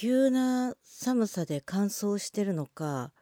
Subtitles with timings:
[0.00, 3.12] 急な寒さで乾燥してるのか、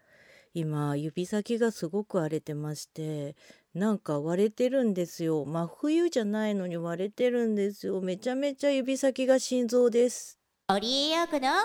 [0.55, 3.35] 今指先がすごく荒れてまして、
[3.75, 5.45] なんか割れてるんですよ。
[5.45, 8.01] 真冬じゃないのに割れてるんですよ。
[8.01, 10.39] めちゃめちゃ指先が心臓です。
[10.69, 11.57] オリエヨークのボイスデリ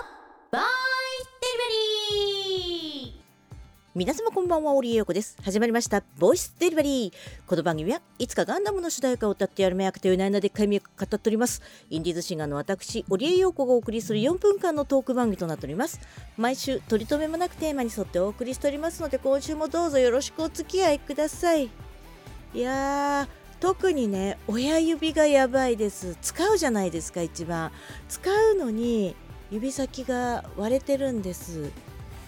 [0.50, 1.83] バリー
[3.96, 5.36] 皆様こんばんは、オリエヨコです。
[5.40, 7.12] 始まりました、ボイスデリバリー。
[7.46, 11.62] この番組はいつかガンダムの主題歌を歌ってやるめやくていないのでっかいみを語っております。
[11.90, 16.00] インディーズシンガーの私、オリエヨコがお送りする4分間のトーク番組となっております。
[16.36, 21.70] 毎週、取り留めもなくテーマに沿ってお送りしておりますので、今週もどうぞよろしくお付き合いください。
[22.52, 26.16] いやー、特にね、親指がやばいです。
[26.20, 27.70] 使うじゃないですか、一番。
[28.08, 29.14] 使うのに、
[29.52, 31.70] 指先が割れてるんです。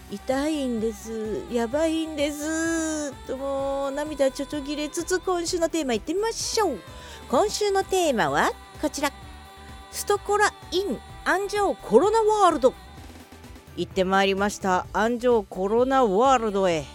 [0.09, 1.43] 痛いんです。
[1.51, 3.11] やばいんです。
[3.27, 6.79] ともう涙ちょちょぎれつつ今週のテーマいってみましょう。
[7.29, 9.11] 今週のテーマはこちら。
[9.91, 12.73] ストコライン安城コロナワールド。
[13.75, 14.87] 行ってまいりました。
[14.93, 16.85] 安城コロナワールドへ。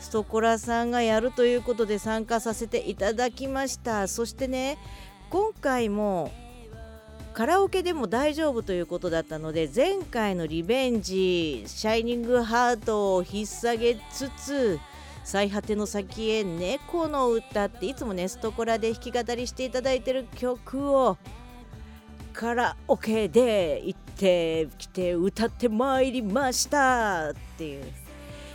[0.00, 4.08] ストコラさんがやるということで参加させていただきました。
[4.08, 4.78] そしてね
[5.30, 6.32] 今回も
[7.38, 14.80] カラオケでも大丈夫ということだったので前回のリベンジシャイニングハートを引っ提げつつ
[15.22, 21.16] 最果ての先へ猫の歌っていつもねストコラで弾き語りしていただいてる曲を
[22.32, 28.07] カラオケで行ってきて歌ってまいりましたっていう。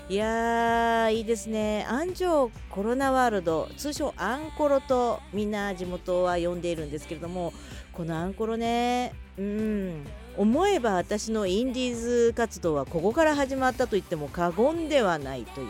[0.10, 1.86] いやーいいですね。
[1.90, 7.54] 安城コロナワールド通称アンコロとみんな地元は呼んでいるんですけれども
[7.94, 10.06] このアンコロねうん
[10.38, 15.68] 思えば私のインディーズ活動はここから始まったと言っても過言ではないという。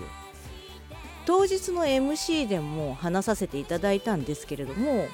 [1.25, 5.07] 当日の MC でも話させていただいたんですけれども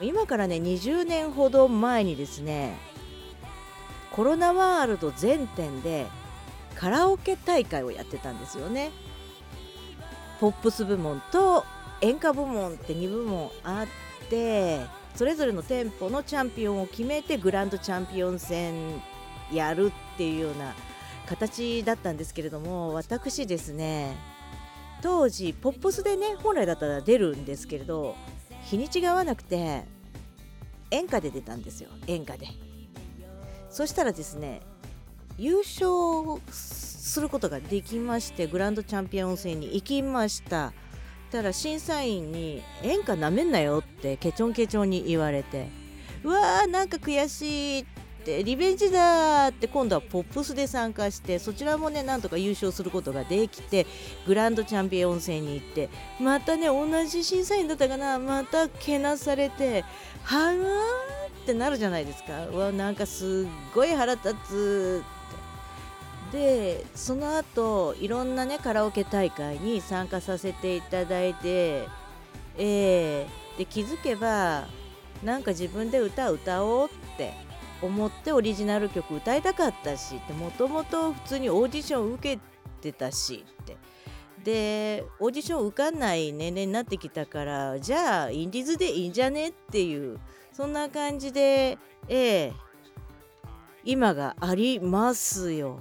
[0.00, 2.76] 今からね20年ほど前にですね
[4.10, 6.06] コロナワールド全店で
[6.74, 8.90] カラオケ大会をやってたんですよね。
[10.40, 11.64] ポップス部門と
[12.00, 14.80] 演歌部門って2部門あって
[15.14, 19.02] それぞれの店舗のチャンピオンを決めてグランドチャンピオン戦
[19.52, 20.74] やるっていうような
[21.26, 24.16] 形だったんですけれども私ですね
[25.02, 28.16] 当時ポップスでね本来だったら出るんですけれど
[28.62, 29.84] 日にちが合わなくて
[30.90, 32.48] 演歌で出たんですよ演歌で
[33.68, 34.60] そしたらですね
[35.40, 40.74] 優勝することができましてグランドチャンピオン戦に行きました。
[41.30, 45.68] たら審査員に「演歌なめんなよ」ってケチョンケチョンに言われて
[46.24, 47.84] うわーなんか悔しいっ
[48.24, 53.86] てリベンジだって今度はポップスで参加してそちらもねなんとか優勝することができて
[54.26, 55.88] グランドチャンピオン戦に行って
[56.20, 59.84] またね同じ審査員だったかなまたけなされて
[60.24, 60.66] はー
[61.42, 62.48] ってなるじゃないですか。
[62.48, 65.02] うわなんかすっごい腹立つ
[66.32, 71.88] でその後いろんなねカラオケ大会に参加させていただいて、
[72.56, 74.66] えー、で気づけば
[75.24, 77.32] なんか自分で歌歌おうって
[77.82, 82.42] 思ってオリジナル曲歌いたかったしもともと普通にオーディション受け
[82.80, 83.76] てたしって
[84.44, 90.18] でオーディション受かんない年齢になってきたからじゃあインディーズでいいんじゃねっていう
[90.52, 92.52] そんな感じでえー、
[93.84, 95.80] 今がありますよ。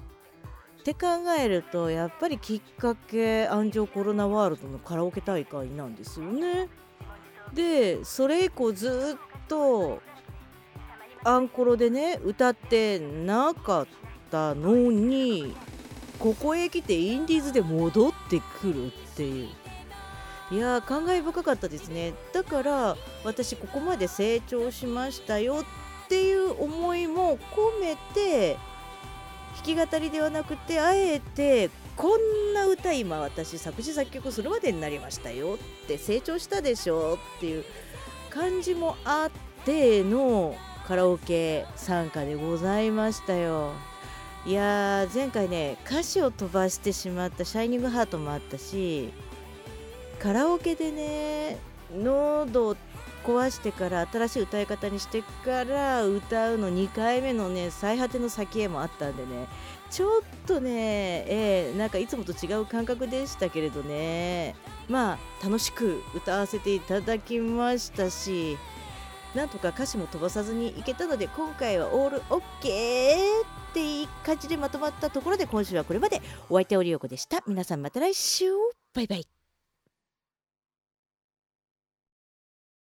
[0.80, 1.08] って考
[1.38, 6.70] えるとやっぱりきっかけ安城コロナワールドのカラオケ大会なんですよね。
[7.54, 10.02] でそれ以降ずっと
[11.24, 13.88] アンコロでね歌ってなかっ
[14.32, 15.56] たのに
[16.20, 19.50] ここへ来てインディーズで戻ってくるっていう
[20.52, 25.64] いや感慨深かったですねだから私ここまで成長しましたよ
[26.06, 28.58] っていう思いも込めて
[29.64, 37.66] 弾き語りではなくてあえてこんな歌今私作詞作曲するまでになりましたよって成長したでしょっていう
[38.30, 40.56] 感じもあっての
[40.88, 43.74] カラオケ参加でございましたよ。
[44.46, 49.12] いやー前回ね歌詞を飛ばしてしまった「シャイニングハート」もあったし
[50.18, 51.58] カラオケでね
[51.94, 52.76] 喉を
[53.24, 59.48] 壊してから新しい歌い方にしてから歌うの2回目のね最果ての先へもあったんでね。
[59.90, 64.56] ちょっとね、えー、なんかいつもと違う感覚でしたけれどね。
[64.88, 68.58] まあ楽しく歌わせていただきましたし
[69.36, 76.22] なんとか歌詞も飛ばさずにいけたので今回はオールオッケーっていい感じでまとまったところで今週はこれまで。
[76.50, 77.44] お相手オリオコでした。
[77.48, 78.46] 皆さんまた来週。
[78.94, 79.39] バイバイ。